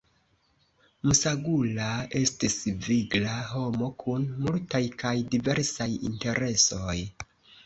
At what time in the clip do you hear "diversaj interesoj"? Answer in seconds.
5.37-6.97